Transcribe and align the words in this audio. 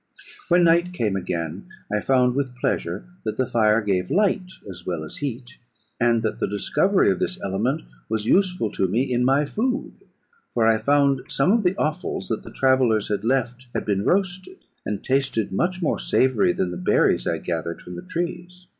When 0.49 0.63
night 0.63 0.93
came 0.93 1.15
again, 1.15 1.67
I 1.93 1.99
found, 1.99 2.33
with 2.33 2.55
pleasure, 2.55 3.03
that 3.23 3.37
the 3.37 3.45
fire 3.45 3.81
gave 3.83 4.09
light 4.09 4.53
as 4.67 4.83
well 4.83 5.03
as 5.03 5.17
heat; 5.17 5.59
and 5.99 6.23
that 6.23 6.39
the 6.39 6.47
discovery 6.47 7.11
of 7.11 7.19
this 7.19 7.39
element 7.41 7.83
was 8.09 8.25
useful 8.25 8.71
to 8.71 8.87
me 8.87 9.03
in 9.13 9.23
my 9.23 9.45
food; 9.45 9.93
for 10.55 10.65
I 10.65 10.79
found 10.79 11.21
some 11.31 11.51
of 11.51 11.61
the 11.61 11.75
offals 11.77 12.29
that 12.29 12.41
the 12.41 12.49
travellers 12.49 13.09
had 13.09 13.23
left 13.23 13.67
had 13.75 13.85
been 13.85 14.03
roasted, 14.03 14.57
and 14.87 15.03
tasted 15.03 15.51
much 15.51 15.83
more 15.83 15.99
savoury 15.99 16.51
than 16.51 16.71
the 16.71 16.77
berries 16.77 17.27
I 17.27 17.37
gathered 17.37 17.79
from 17.79 17.95
the 17.95 18.01
trees. 18.01 18.65